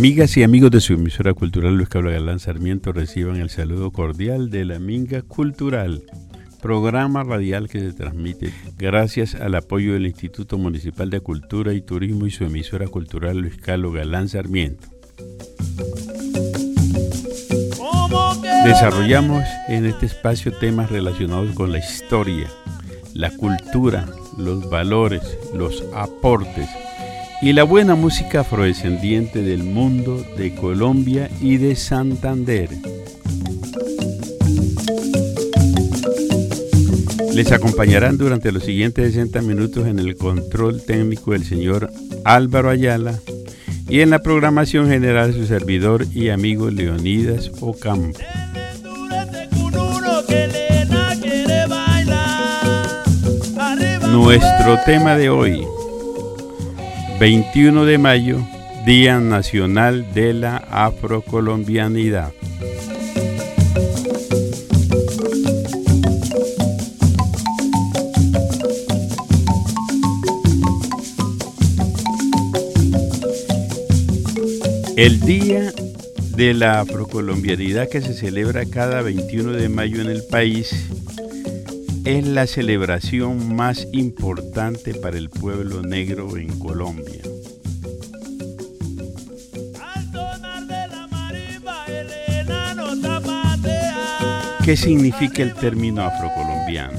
[0.00, 4.48] Amigas y amigos de su emisora cultural Luis Carlos Galán Sarmiento reciban el saludo cordial
[4.48, 6.04] de la Minga Cultural,
[6.62, 12.24] programa radial que se transmite gracias al apoyo del Instituto Municipal de Cultura y Turismo
[12.24, 14.88] y su emisora cultural Luis Carlos Galán Sarmiento.
[18.64, 22.48] Desarrollamos en este espacio temas relacionados con la historia,
[23.12, 25.20] la cultura, los valores,
[25.52, 26.70] los aportes
[27.42, 32.68] y la buena música afrodescendiente del mundo, de Colombia y de Santander.
[37.34, 41.90] Les acompañarán durante los siguientes 60 minutos en el control técnico el señor
[42.24, 43.18] Álvaro Ayala
[43.88, 48.18] y en la programación general su servidor y amigo Leonidas Ocampo.
[54.12, 55.64] Nuestro tema de hoy,
[57.20, 58.38] 21 de mayo,
[58.86, 62.32] Día Nacional de la Afrocolombianidad.
[74.96, 75.74] El Día
[76.34, 80.88] de la Afrocolombianidad que se celebra cada 21 de mayo en el país
[82.04, 87.22] es la celebración más importante para el pueblo negro en Colombia.
[94.64, 96.98] ¿Qué significa el término afrocolombiano?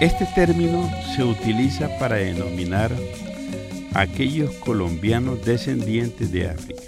[0.00, 2.92] Este término se utiliza para denominar
[3.94, 6.82] a aquellos colombianos descendientes de África.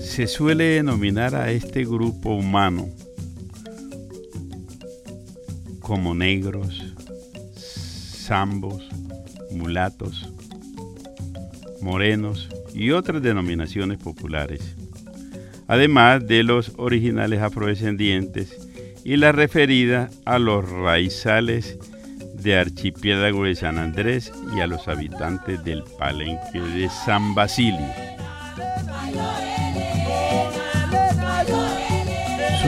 [0.00, 2.88] Se suele denominar a este grupo humano
[5.92, 6.82] como negros,
[8.26, 8.82] zambos,
[9.50, 10.26] mulatos,
[11.82, 14.74] morenos y otras denominaciones populares,
[15.68, 18.56] además de los originales afrodescendientes
[19.04, 21.78] y la referida a los raizales
[22.36, 28.11] de archipiélago de San Andrés y a los habitantes del palenque de San Basilio.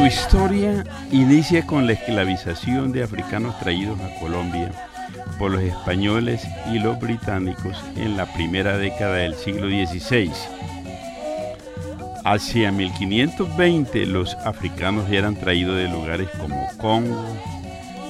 [0.04, 4.70] Su historia inicia con la esclavización de africanos traídos a Colombia
[5.38, 10.30] por los españoles y los británicos en la primera década del siglo XVI.
[12.22, 17.24] Hacia 1520 los africanos ya eran traídos de lugares como Congo,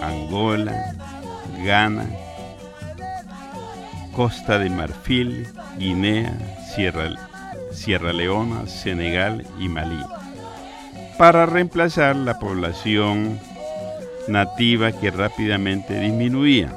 [0.03, 0.97] Angola,
[1.65, 2.09] Ghana,
[4.16, 5.47] Costa de Marfil,
[5.78, 6.37] Guinea,
[6.75, 7.15] Sierra,
[7.71, 10.03] Sierra Leona, Senegal y Malí
[11.19, 13.39] para reemplazar la población
[14.27, 16.73] nativa que rápidamente disminuía.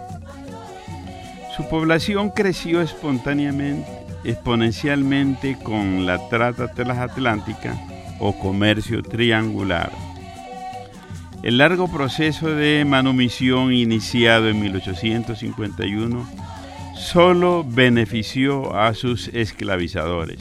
[1.55, 3.89] Su población creció espontáneamente,
[4.23, 7.75] exponencialmente con la trata transatlántica
[8.19, 9.91] o comercio triangular.
[11.41, 16.29] El largo proceso de manumisión iniciado en 1851
[16.95, 20.39] solo benefició a sus esclavizadores,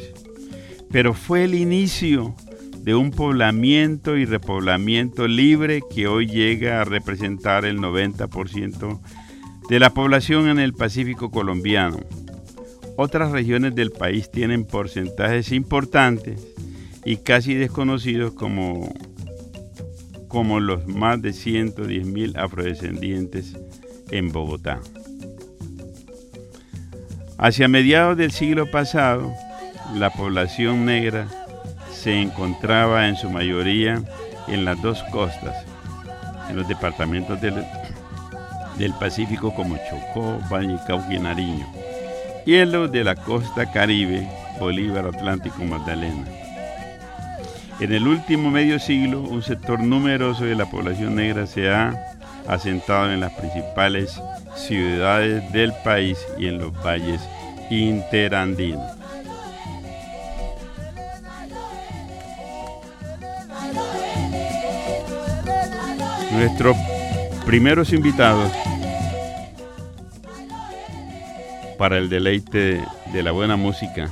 [0.91, 2.34] pero fue el inicio
[2.86, 9.00] de un poblamiento y repoblamiento libre que hoy llega a representar el 90%
[9.69, 11.98] de la población en el Pacífico colombiano.
[12.97, 16.47] Otras regiones del país tienen porcentajes importantes
[17.04, 18.94] y casi desconocidos como,
[20.28, 23.56] como los más de 110 mil afrodescendientes
[24.12, 24.78] en Bogotá.
[27.36, 29.34] Hacia mediados del siglo pasado,
[29.97, 31.26] la población negra
[32.06, 34.00] se encontraba en su mayoría
[34.47, 35.56] en las dos costas,
[36.49, 37.67] en los departamentos del,
[38.78, 41.66] del Pacífico como Chocó, Valle Cauca y Nariño,
[42.47, 44.25] y en los de la costa caribe,
[44.61, 46.25] Bolívar, Atlántico, Magdalena.
[47.81, 51.92] En el último medio siglo, un sector numeroso de la población negra se ha
[52.47, 54.22] asentado en las principales
[54.54, 57.21] ciudades del país y en los valles
[57.69, 58.96] interandinos.
[66.36, 66.77] Nuestros
[67.47, 68.53] primeros invitados
[71.78, 74.10] para el deleite de la buena música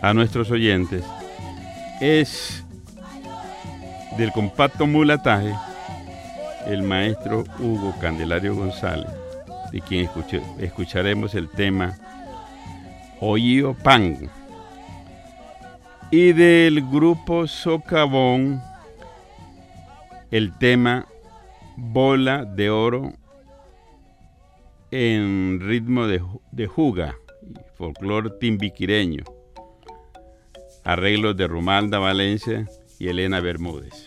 [0.00, 1.04] a nuestros oyentes.
[2.00, 2.64] Es
[4.16, 5.54] del compacto mulataje
[6.66, 9.10] el maestro Hugo Candelario González,
[9.70, 10.08] de quien
[10.58, 11.94] escucharemos el tema
[13.20, 14.30] Oío Pan,
[16.10, 18.62] y del grupo Socavón
[20.36, 21.06] el tema
[21.78, 23.14] Bola de Oro
[24.90, 26.22] en ritmo de,
[26.52, 27.16] de juga
[27.78, 29.24] folclore timbiquireño.
[30.84, 32.68] Arreglos de Romalda Valencia
[32.98, 34.05] y Elena Bermúdez.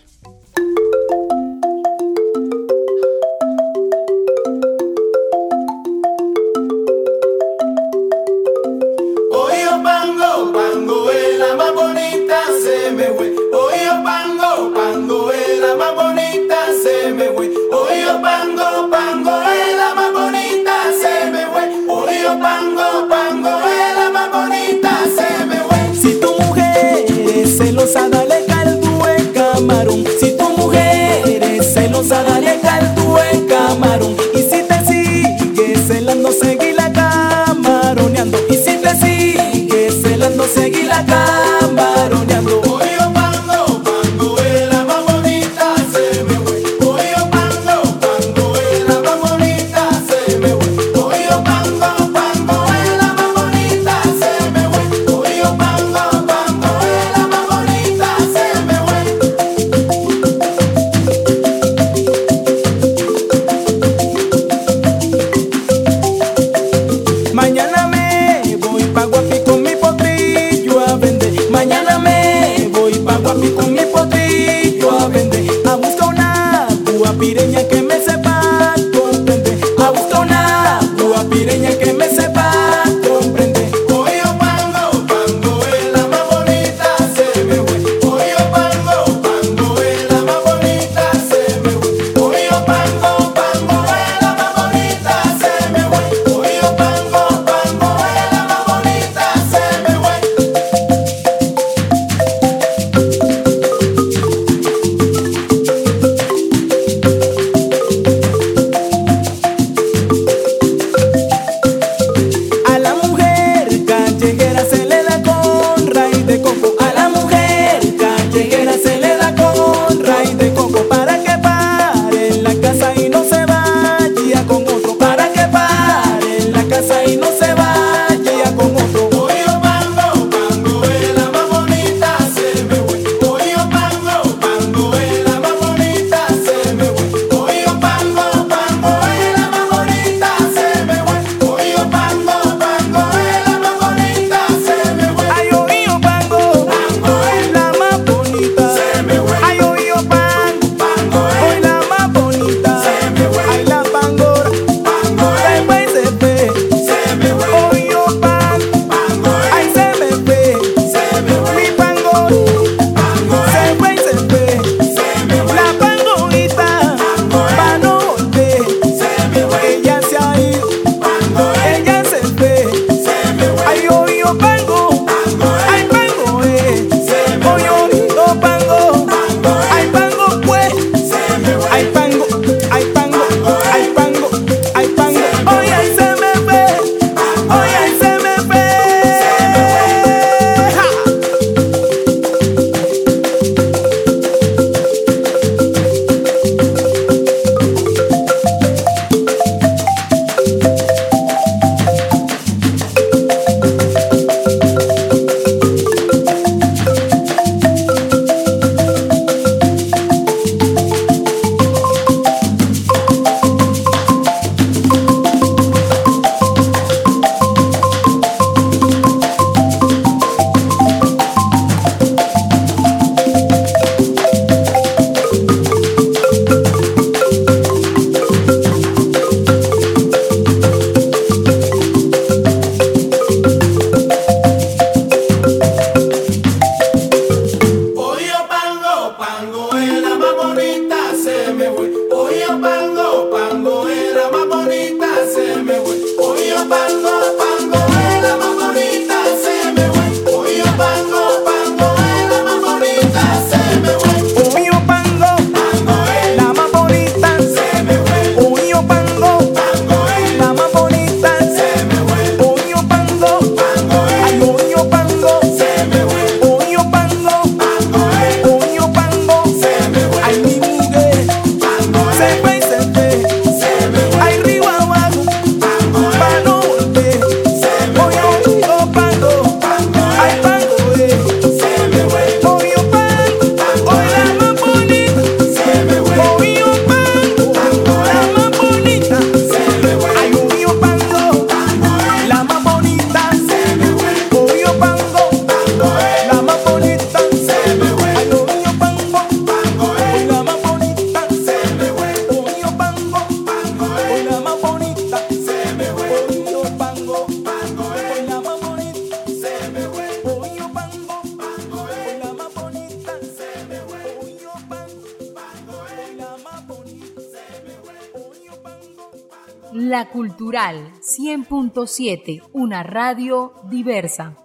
[321.84, 324.36] 100.7, una radio diversa.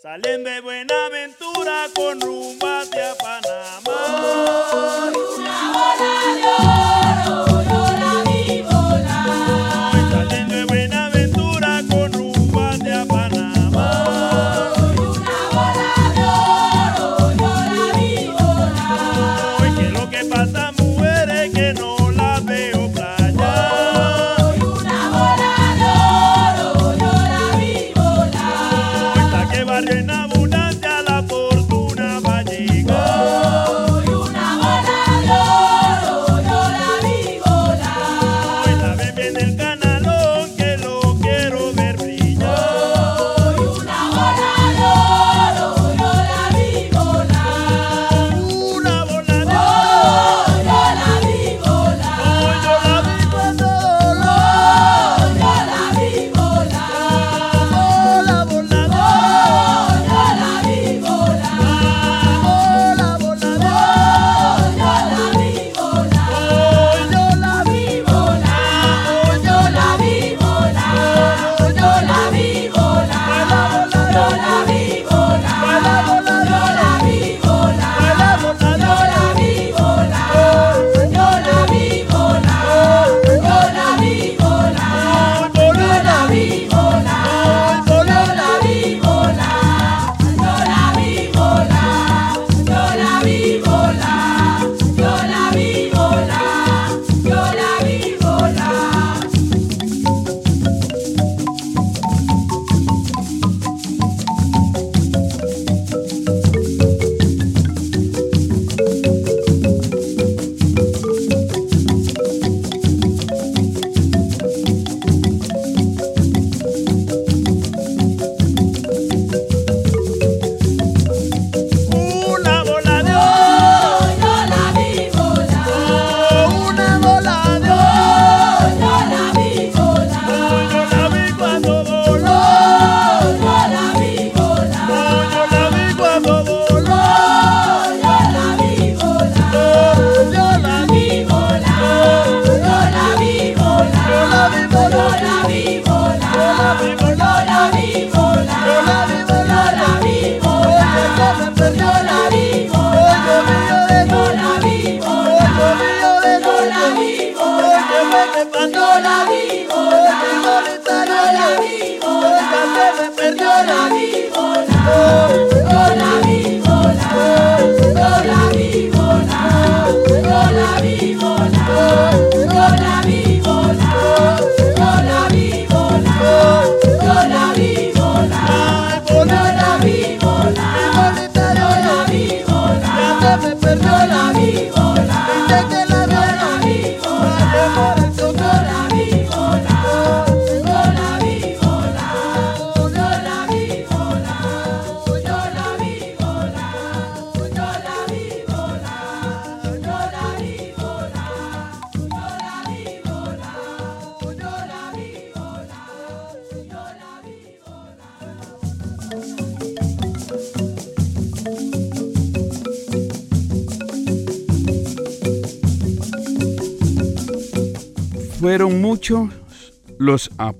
[0.00, 2.18] Salen de Buenaventura con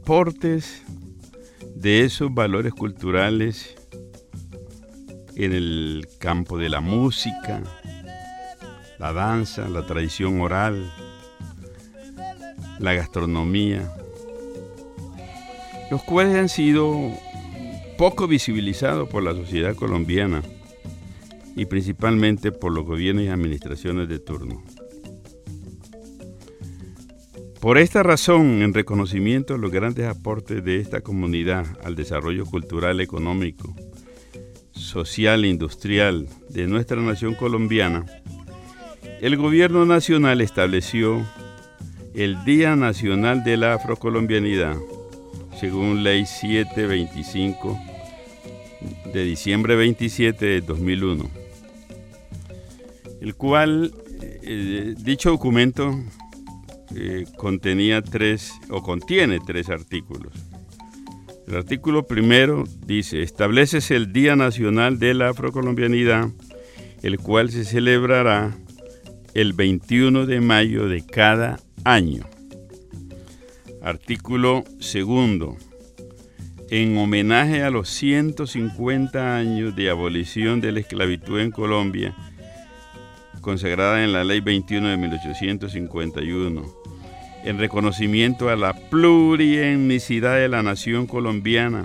[0.03, 0.83] aportes
[1.77, 3.77] de esos valores culturales
[5.37, 7.63] en el campo de la música,
[8.99, 10.93] la danza, la tradición oral,
[12.81, 13.95] la gastronomía,
[15.89, 16.99] los cuales han sido
[17.97, 20.43] poco visibilizados por la sociedad colombiana
[21.55, 24.65] y principalmente por los gobiernos y administraciones de turno.
[27.63, 33.01] Por esta razón, en reconocimiento de los grandes aportes de esta comunidad al desarrollo cultural,
[33.01, 33.73] económico,
[34.73, 38.05] social e industrial de nuestra nación colombiana,
[39.21, 41.25] el gobierno nacional estableció
[42.15, 44.77] el Día Nacional de la Afrocolombianidad,
[45.61, 47.79] según Ley 725
[49.15, 51.31] de diciembre 27 de 2001,
[53.21, 55.97] el cual, eh, dicho documento,
[56.95, 60.33] eh, contenía tres o contiene tres artículos.
[61.47, 66.29] El artículo primero dice, establece el Día Nacional de la Afrocolombianidad,
[67.03, 68.57] el cual se celebrará
[69.35, 72.25] el 21 de mayo de cada año.
[73.83, 75.57] Artículo segundo.
[76.71, 82.15] En homenaje a los 150 años de abolición de la esclavitud en Colombia,
[83.43, 86.82] consagrada en la Ley 21 de 1851,
[87.45, 91.85] en reconocimiento a la plurietnicidad de la nación colombiana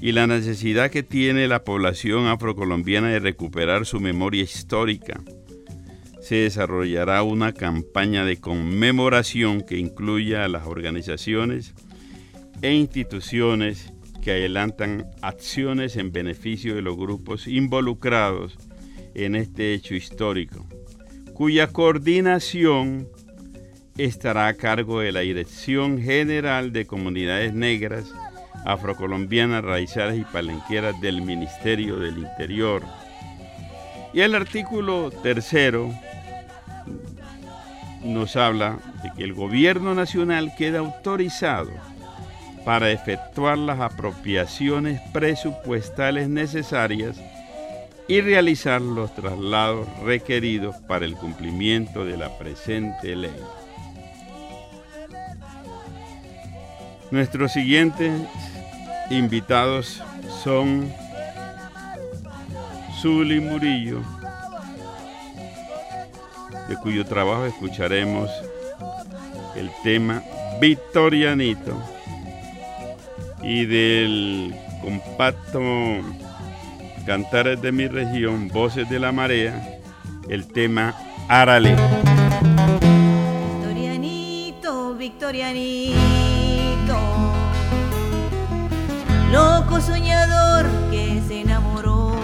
[0.00, 5.22] y la necesidad que tiene la población afrocolombiana de recuperar su memoria histórica,
[6.20, 11.74] se desarrollará una campaña de conmemoración que incluya a las organizaciones
[12.62, 18.56] e instituciones que adelantan acciones en beneficio de los grupos involucrados
[19.14, 20.66] en este hecho histórico,
[21.34, 23.06] cuya coordinación
[23.98, 28.12] estará a cargo de la Dirección General de Comunidades Negras,
[28.64, 32.82] Afrocolombianas, Raizadas y Palenqueras del Ministerio del Interior.
[34.12, 35.92] Y el artículo tercero
[38.02, 41.70] nos habla de que el gobierno nacional queda autorizado
[42.64, 47.20] para efectuar las apropiaciones presupuestales necesarias
[48.08, 53.32] y realizar los traslados requeridos para el cumplimiento de la presente ley.
[57.14, 58.10] Nuestros siguientes
[59.08, 60.02] invitados
[60.42, 60.92] son
[63.00, 64.00] Zuli Murillo,
[66.68, 68.28] de cuyo trabajo escucharemos
[69.54, 70.24] el tema
[70.60, 71.80] Victorianito
[73.44, 75.60] y del compacto
[77.06, 79.78] Cantares de mi región, Voces de la Marea,
[80.28, 80.96] el tema
[81.28, 81.76] Arale.
[83.60, 86.33] Victorianito, Victorianito,
[89.34, 92.14] loco soñador que se enamoró.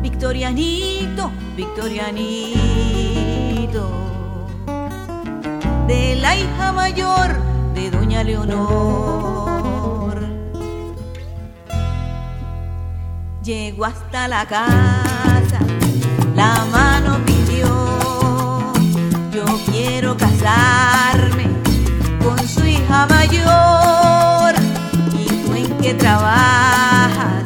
[0.00, 2.20] Victorianito, Victorianito,
[5.88, 7.28] de la hija mayor
[7.74, 10.16] de Doña Leonor.
[13.42, 15.58] Llegó hasta la casa,
[16.36, 17.66] la mano pidió,
[19.32, 21.69] yo quiero casarme
[22.90, 24.54] hija mayor.
[25.18, 27.44] ¿Y tú en qué trabajas?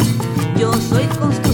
[0.58, 1.53] Yo soy constructor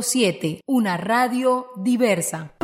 [0.00, 2.57] 100.7, una radio diversa.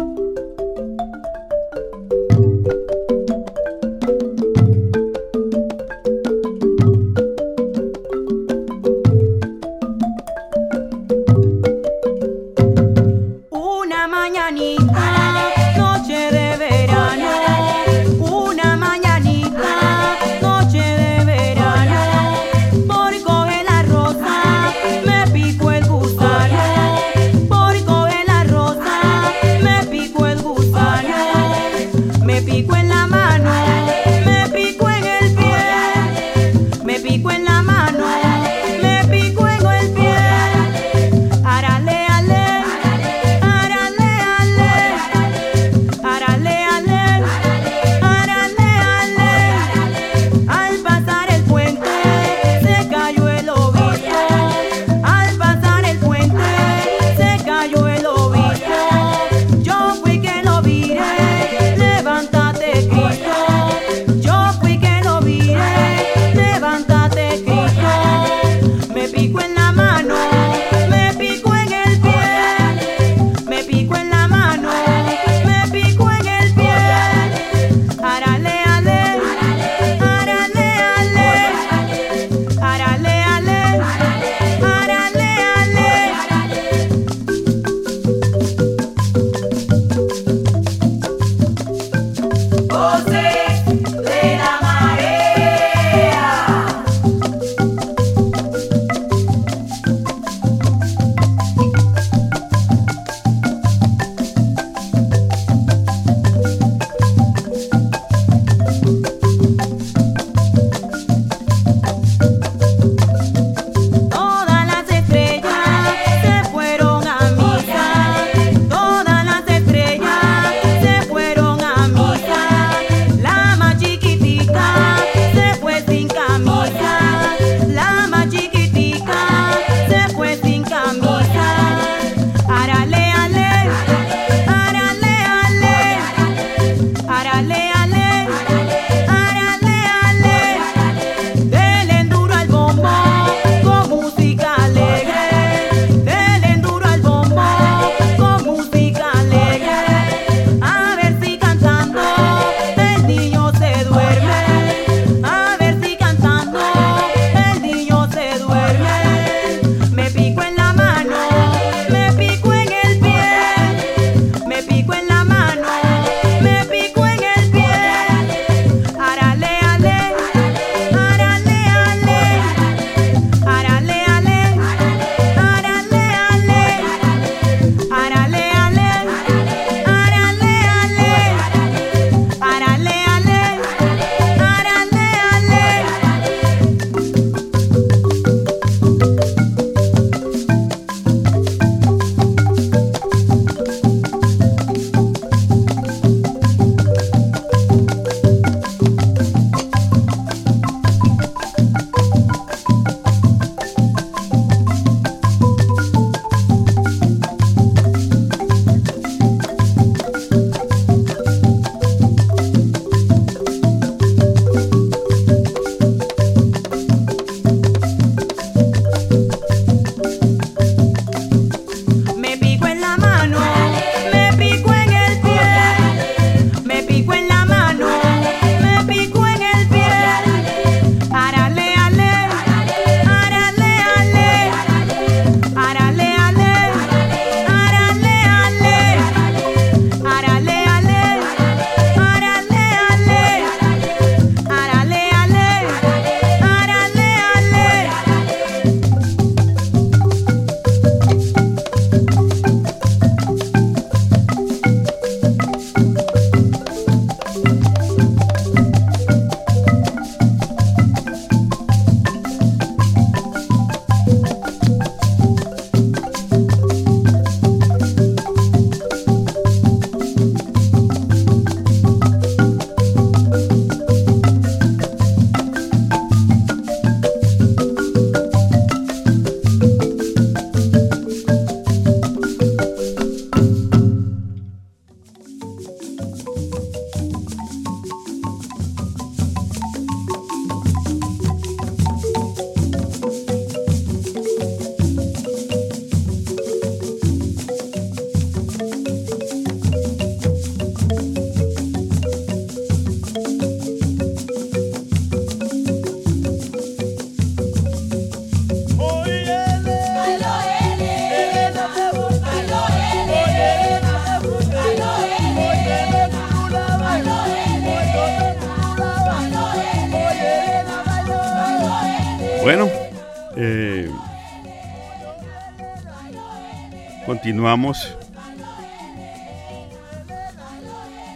[327.07, 327.97] Continuamos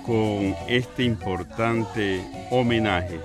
[0.05, 3.21] con este importante homenaje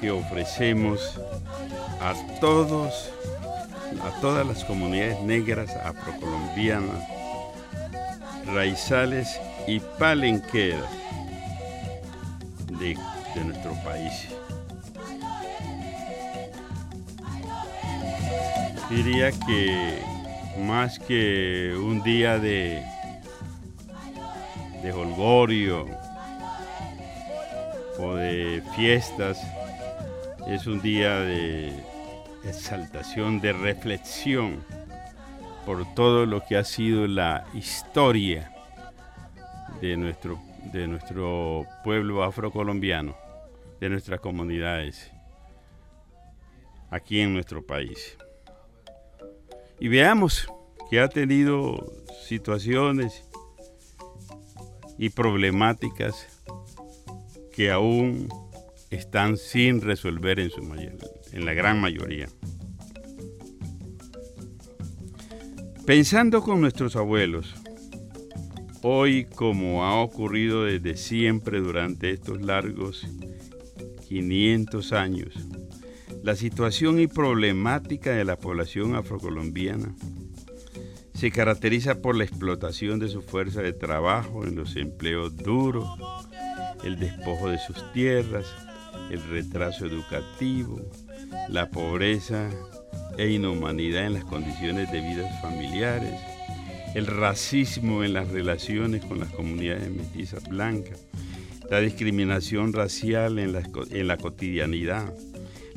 [0.00, 1.20] que ofrecemos
[2.00, 3.12] a todos,
[4.02, 7.04] a todas las comunidades negras afrocolombianas,
[8.46, 10.90] raizales y palenqueras
[12.78, 12.96] de,
[13.34, 14.28] de nuestro país.
[18.88, 20.19] Diría que
[20.58, 22.82] más que un día de,
[24.82, 25.86] de holgorio
[27.98, 29.40] o de fiestas,
[30.46, 31.72] es un día de
[32.44, 34.64] exaltación, de reflexión
[35.66, 38.52] por todo lo que ha sido la historia
[39.80, 40.40] de nuestro,
[40.72, 43.16] de nuestro pueblo afrocolombiano,
[43.80, 45.12] de nuestras comunidades
[46.90, 48.18] aquí en nuestro país.
[49.80, 50.46] Y veamos
[50.90, 51.92] que ha tenido
[52.26, 53.24] situaciones
[54.98, 56.26] y problemáticas
[57.52, 58.28] que aún
[58.90, 60.60] están sin resolver en, su
[61.32, 62.28] en la gran mayoría.
[65.86, 67.54] Pensando con nuestros abuelos,
[68.82, 73.06] hoy como ha ocurrido desde siempre durante estos largos
[74.08, 75.34] 500 años,
[76.22, 79.94] la situación y problemática de la población afrocolombiana
[81.14, 85.86] se caracteriza por la explotación de su fuerza de trabajo en los empleos duros,
[86.82, 88.46] el despojo de sus tierras,
[89.10, 90.80] el retraso educativo,
[91.48, 92.48] la pobreza
[93.18, 96.14] e inhumanidad en las condiciones de vida familiares,
[96.94, 101.06] el racismo en las relaciones con las comunidades mestizas blancas,
[101.70, 105.12] la discriminación racial en la, en la cotidianidad,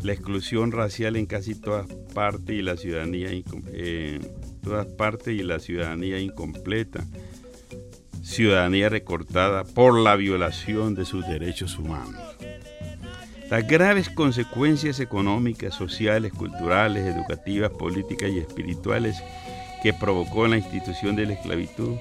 [0.03, 3.29] la exclusión racial en casi todas partes y la ciudadanía
[3.71, 4.19] eh,
[4.61, 7.05] todas partes y la ciudadanía incompleta,
[8.21, 12.21] ciudadanía recortada por la violación de sus derechos humanos.
[13.49, 19.17] Las graves consecuencias económicas, sociales, culturales, educativas, políticas y espirituales
[19.83, 21.97] que provocó la institución de la esclavitud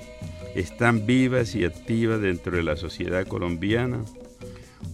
[0.55, 4.05] están vivas y activas dentro de la sociedad colombiana,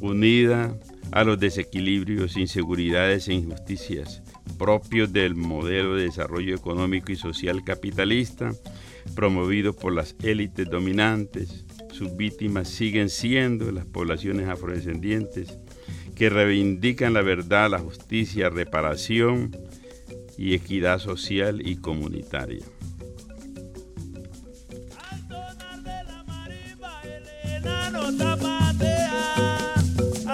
[0.01, 0.75] unida
[1.13, 4.23] a los desequilibrios, inseguridades e injusticias
[4.59, 8.53] propios del modelo de desarrollo económico y social capitalista
[9.15, 11.65] promovido por las élites dominantes.
[11.93, 15.59] Sus víctimas siguen siendo las poblaciones afrodescendientes
[16.15, 19.57] que reivindican la verdad, la justicia, reparación
[20.37, 22.65] y equidad social y comunitaria.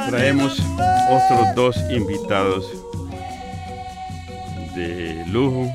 [0.09, 0.59] Traemos
[1.11, 2.71] otros dos invitados
[4.75, 5.73] de lujo,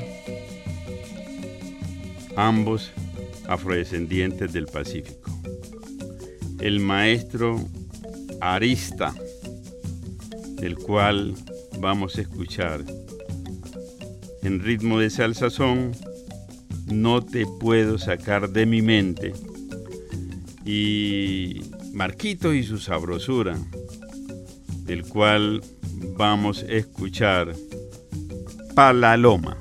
[2.36, 2.92] ambos
[3.48, 5.30] afrodescendientes del Pacífico.
[6.60, 7.60] El maestro
[8.40, 9.14] Arista,
[10.56, 11.34] del cual
[11.78, 12.84] vamos a escuchar
[14.42, 15.92] en ritmo de salsa son
[16.86, 19.32] No te puedo sacar de mi mente
[20.64, 21.62] y
[21.92, 23.58] Marquito y su sabrosura
[24.90, 25.62] del cual
[26.16, 27.54] vamos a escuchar
[28.74, 29.56] Palaloma.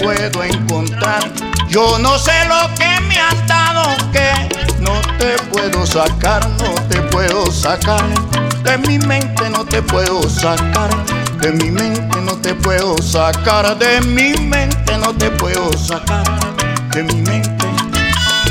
[0.00, 1.30] Puedo encontrar.
[1.68, 4.30] Yo no sé lo que me has dado, que
[4.80, 8.04] no te puedo sacar, no te puedo sacar.
[8.62, 10.90] De mi mente no te puedo sacar,
[11.38, 16.24] de mi mente no te puedo sacar, de mi mente no te puedo sacar,
[16.90, 17.66] de mi mente.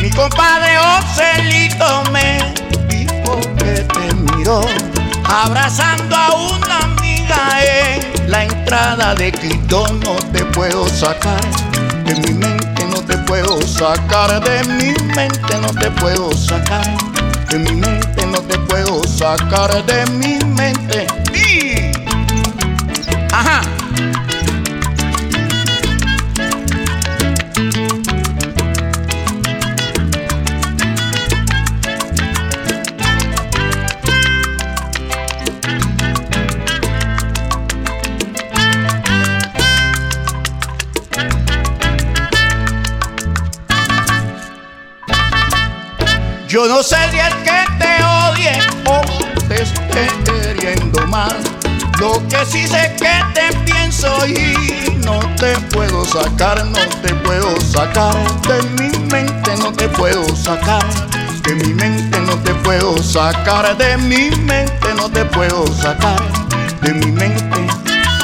[0.02, 2.54] Mi compadre Ocelito me
[2.88, 4.62] dijo que te miró
[5.26, 7.99] abrazando a una amiga en
[8.30, 9.86] la entrada de Quito.
[10.06, 11.42] No te puedo sacar
[12.06, 16.86] de mi mente, no te puedo sacar de mi mente, no te puedo sacar
[17.50, 21.08] de mi mente, no te puedo sacar de mi mente.
[46.50, 49.02] Yo no sé si es que te odie o
[49.48, 51.38] te esté queriendo mal.
[52.00, 57.62] Lo que sí sé que te pienso y no te puedo sacar, no te puedo
[57.62, 58.16] sacar
[58.48, 60.84] de mi mente, no te puedo sacar
[61.44, 66.20] de mi mente, no te puedo sacar de mi mente, no te puedo sacar
[66.82, 67.68] de mi mente.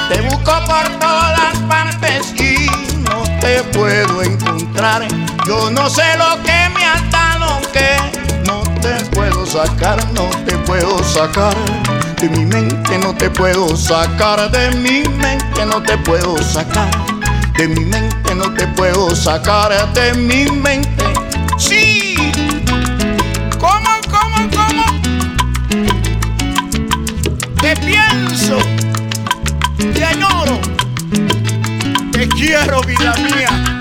[0.09, 5.07] Te busco por todas partes y no te puedo encontrar.
[5.45, 6.84] Yo no sé lo que me
[9.55, 11.55] sacar, no te puedo sacar
[12.19, 16.91] de mi mente, no te puedo sacar de mi mente, no te puedo sacar
[17.57, 21.05] de mi mente, no te puedo sacar de mi mente.
[21.57, 22.15] Sí,
[23.57, 24.83] ¿cómo, cómo, cómo?
[27.61, 28.57] Te pienso,
[29.93, 30.59] te añoro,
[32.11, 33.74] te quiero, vida mía.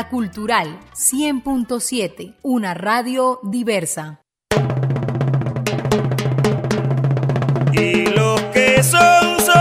[0.00, 4.22] La Cultural 100.7, una radio diversa.
[7.74, 9.58] Y los que son, son.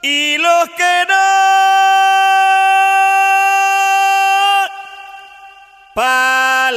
[0.00, 1.14] Y los que no.
[5.94, 6.70] Pa'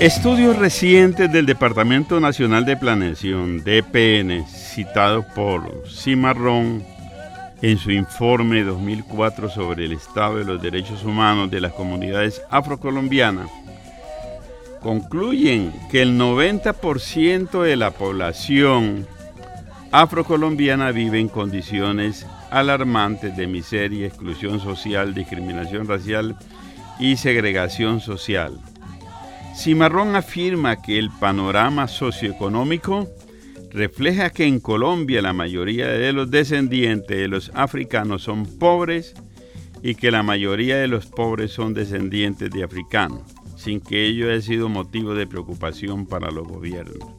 [0.00, 6.84] Estudios recientes del Departamento Nacional de Planeación, DPN, citado por Cimarrón
[7.62, 13.50] en su informe 2004 sobre el estado de los derechos humanos de las comunidades afrocolombianas,
[14.80, 19.08] concluyen que el 90% de la población
[19.92, 26.36] afrocolombiana vive en condiciones alarmantes de miseria, exclusión social, discriminación racial
[26.98, 28.58] y segregación social.
[29.56, 33.08] Cimarrón afirma que el panorama socioeconómico
[33.70, 39.14] refleja que en Colombia la mayoría de los descendientes de los africanos son pobres
[39.82, 43.22] y que la mayoría de los pobres son descendientes de africanos,
[43.56, 47.15] sin que ello haya sido motivo de preocupación para los gobiernos.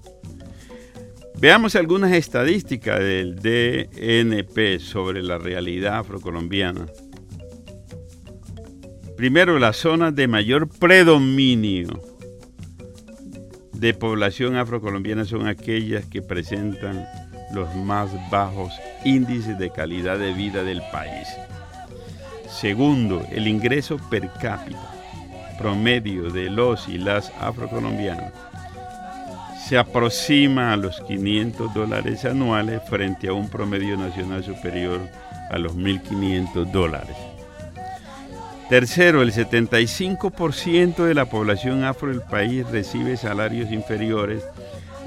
[1.39, 6.87] Veamos algunas estadísticas del DNP sobre la realidad afrocolombiana.
[9.15, 12.01] Primero, las zonas de mayor predominio
[13.71, 17.05] de población afrocolombiana son aquellas que presentan
[17.53, 18.73] los más bajos
[19.05, 21.27] índices de calidad de vida del país.
[22.49, 24.91] Segundo, el ingreso per cápita
[25.59, 28.31] promedio de los y las afrocolombianas
[29.67, 35.01] se aproxima a los 500 dólares anuales frente a un promedio nacional superior
[35.49, 37.17] a los 1.500 dólares.
[38.69, 44.41] Tercero, el 75% de la población afro del país recibe salarios inferiores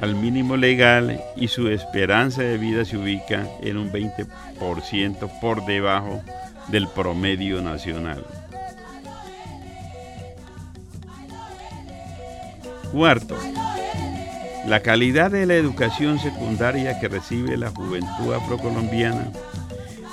[0.03, 6.23] al mínimo legal y su esperanza de vida se ubica en un 20% por debajo
[6.69, 8.27] del promedio nacional.
[12.93, 13.37] Cuarto,
[14.71, 19.33] la calidad de la educación secundaria que recibe la juventud afrocolombiana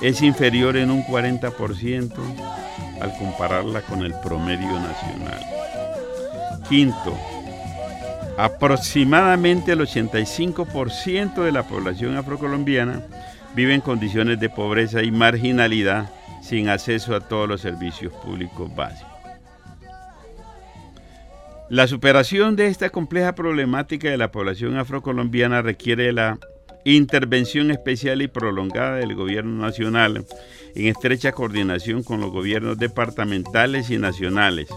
[0.02, 2.12] es inferior en un 40%
[3.00, 5.40] al compararla con el promedio nacional.
[6.68, 7.16] Quinto,
[8.36, 13.02] aproximadamente el 85% de la población afrocolombiana
[13.54, 16.10] vive en condiciones de pobreza y marginalidad
[16.42, 19.17] sin acceso a todos los servicios públicos básicos.
[21.70, 26.38] La superación de esta compleja problemática de la población afrocolombiana requiere la
[26.84, 30.24] intervención especial y prolongada del gobierno nacional
[30.74, 34.68] en estrecha coordinación con los gobiernos departamentales y nacionales,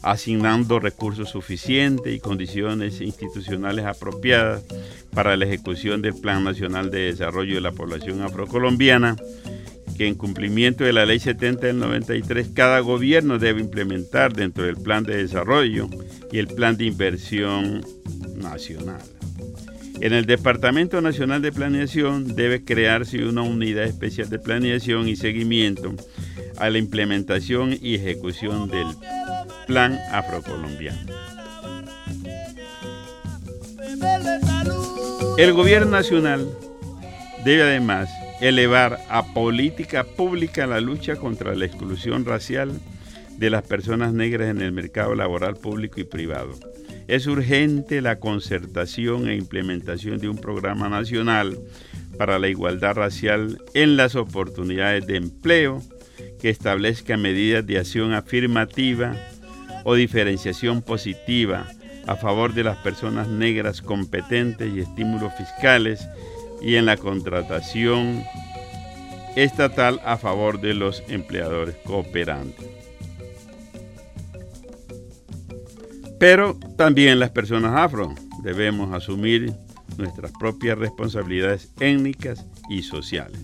[0.00, 4.64] asignando recursos suficientes y condiciones institucionales apropiadas
[5.12, 9.16] para la ejecución del Plan Nacional de Desarrollo de la Población Afrocolombiana,
[9.96, 14.76] que en cumplimiento de la Ley 70 del 93 cada gobierno debe implementar dentro del
[14.76, 15.88] Plan de Desarrollo
[16.30, 17.84] y el Plan de Inversión
[18.36, 19.00] Nacional.
[20.00, 25.94] En el Departamento Nacional de Planeación debe crearse una unidad especial de planeación y seguimiento
[26.58, 28.86] a la implementación y ejecución del
[29.66, 31.12] Plan Afrocolombiano.
[35.38, 36.46] El gobierno nacional
[37.44, 38.08] debe además
[38.40, 42.80] elevar a política pública la lucha contra la exclusión racial
[43.38, 46.52] de las personas negras en el mercado laboral público y privado.
[47.08, 51.58] Es urgente la concertación e implementación de un programa nacional
[52.18, 55.82] para la igualdad racial en las oportunidades de empleo
[56.40, 59.14] que establezca medidas de acción afirmativa
[59.84, 61.68] o diferenciación positiva
[62.06, 66.06] a favor de las personas negras competentes y estímulos fiscales
[66.60, 68.24] y en la contratación
[69.36, 72.66] estatal a favor de los empleadores cooperantes.
[76.18, 79.52] Pero también las personas afro debemos asumir
[79.98, 83.40] nuestras propias responsabilidades étnicas y sociales.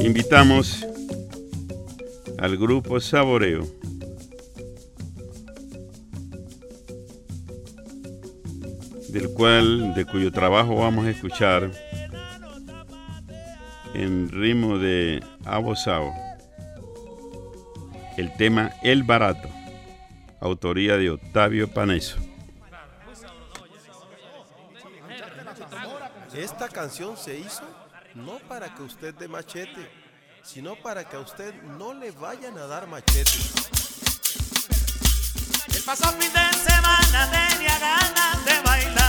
[0.00, 0.84] Invitamos
[2.38, 3.81] al grupo Saboreo
[9.12, 11.70] del cual de cuyo trabajo vamos a escuchar
[13.92, 16.14] en ritmo de Abosao
[18.16, 19.48] el tema El Barato,
[20.40, 22.16] autoría de Octavio Paneso.
[26.34, 27.62] Esta canción se hizo
[28.14, 29.90] no para que usted dé machete,
[30.42, 33.30] sino para que a usted no le vayan a dar machete.
[35.74, 39.01] El pasado fin de semana tenía ganas de bailar.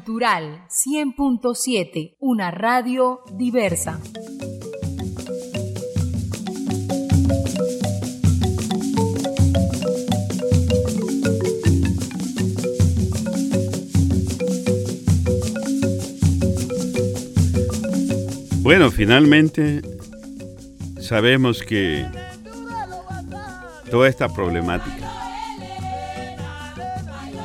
[0.00, 4.00] Cultural 100.7, una radio diversa.
[18.62, 19.82] Bueno, finalmente
[20.98, 22.06] sabemos que
[23.90, 25.12] toda esta problemática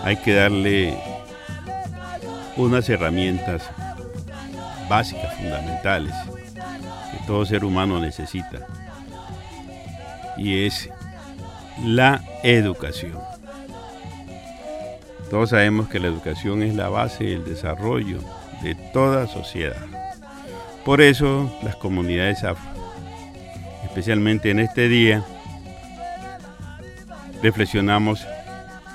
[0.06, 1.15] hay que darle
[2.58, 3.64] unas herramientas
[4.90, 6.14] básicas, fundamentales,
[7.12, 8.68] que todo ser humano necesita.
[10.38, 10.90] Y es
[11.84, 13.18] la educación.
[15.30, 18.20] Todos sabemos que la educación es la base del desarrollo
[18.62, 19.86] de toda sociedad.
[20.84, 22.70] Por eso las comunidades afro,
[23.84, 25.26] especialmente en este día,
[27.42, 28.26] reflexionamos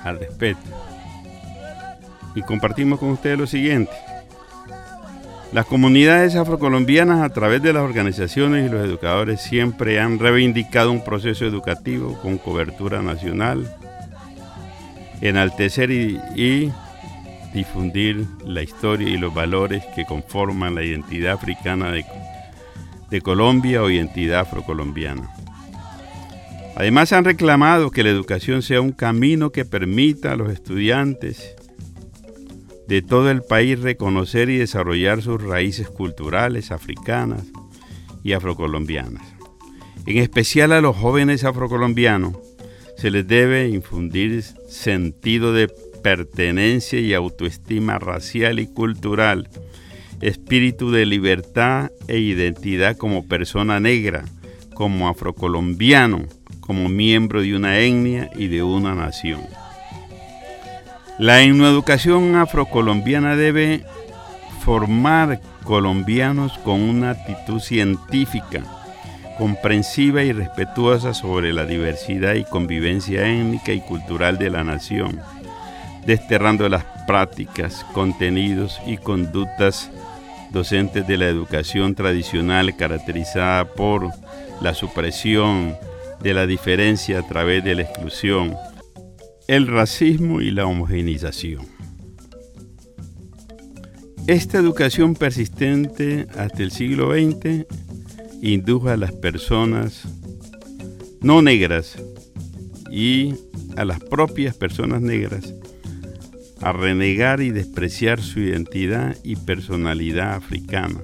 [0.03, 0.90] al respecto
[2.35, 3.91] y compartimos con ustedes lo siguiente.
[5.51, 11.03] Las comunidades afrocolombianas a través de las organizaciones y los educadores siempre han reivindicado un
[11.03, 13.69] proceso educativo con cobertura nacional,
[15.19, 16.71] enaltecer y,
[17.53, 22.05] difundir la historia y los valores que conforman la identidad africana de,
[23.09, 25.29] de Colombia o identidad afrocolombiana.
[26.77, 31.57] Además han reclamado que la educación sea un camino que permita a los estudiantes
[32.91, 37.43] de todo el país reconocer y desarrollar sus raíces culturales africanas
[38.21, 39.23] y afrocolombianas.
[40.05, 42.35] En especial a los jóvenes afrocolombianos
[42.97, 45.69] se les debe infundir sentido de
[46.03, 49.47] pertenencia y autoestima racial y cultural,
[50.19, 54.25] espíritu de libertad e identidad como persona negra,
[54.73, 56.25] como afrocolombiano,
[56.59, 59.60] como miembro de una etnia y de una nación.
[61.21, 63.83] La educación afrocolombiana debe
[64.65, 68.63] formar colombianos con una actitud científica,
[69.37, 75.21] comprensiva y respetuosa sobre la diversidad y convivencia étnica y cultural de la nación
[76.07, 79.91] desterrando las prácticas, contenidos y conductas
[80.49, 84.09] docentes de la educación tradicional caracterizada por
[84.59, 85.75] la supresión
[86.19, 88.55] de la diferencia a través de la exclusión,
[89.47, 91.65] el racismo y la homogenización.
[94.27, 97.65] Esta educación persistente hasta el siglo XX
[98.41, 100.03] indujo a las personas
[101.21, 101.97] no negras
[102.91, 103.33] y
[103.75, 105.53] a las propias personas negras
[106.61, 111.01] a renegar y despreciar su identidad y personalidad africana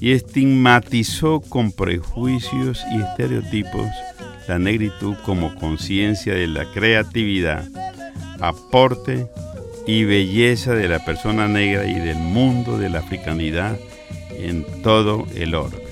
[0.00, 3.88] y estigmatizó con prejuicios y estereotipos
[4.48, 7.64] la negritud como conciencia de la creatividad,
[8.40, 9.26] aporte
[9.86, 13.78] y belleza de la persona negra y del mundo de la africanidad
[14.38, 15.82] en todo el orbe.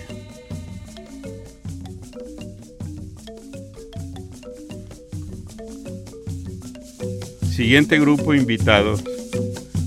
[7.51, 8.97] Siguiente grupo invitado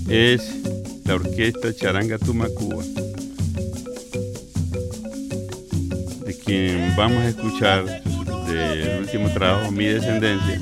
[0.08, 0.54] es
[1.04, 2.82] la orquesta Charanga Tumacúa,
[6.24, 8.02] de quien vamos a escuchar
[8.52, 10.58] del último trabajo, Mi Descendencia,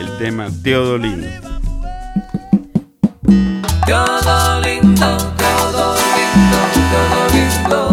[0.00, 0.48] el tema.
[0.62, 1.26] Teodolindo,
[3.86, 6.58] Teodolindo, Teodolindo,
[6.90, 7.85] Teodolindo,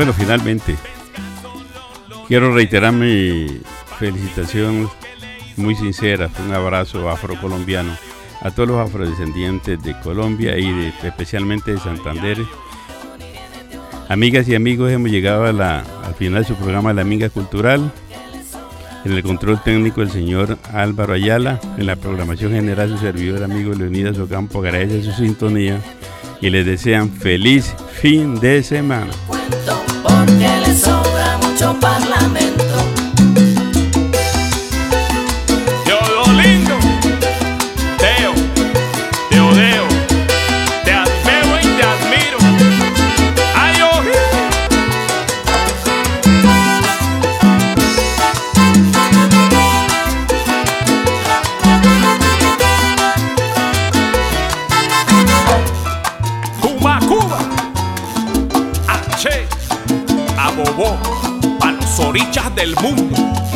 [0.00, 0.76] Bueno, finalmente,
[2.26, 3.60] quiero reiterar mi
[3.98, 4.88] felicitación
[5.58, 7.94] muy sincera, un abrazo afrocolombiano
[8.40, 12.38] a todos los afrodescendientes de Colombia y de- especialmente de Santander.
[14.08, 17.92] Amigas y amigos, hemos llegado al final de su programa La Amiga Cultural.
[19.04, 23.74] En el control técnico el señor Álvaro Ayala, en la programación general su servidor amigo
[23.74, 25.78] Leonidas Ocampo agradece su sintonía
[26.40, 29.10] y les desean feliz fin de semana.
[30.72, 31.09] So.
[62.10, 63.49] Orichas del mundo.